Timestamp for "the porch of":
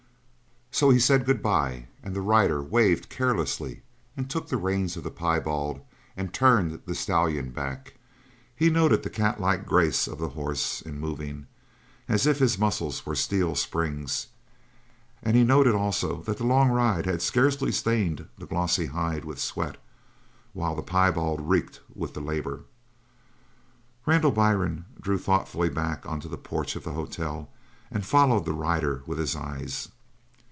26.29-26.85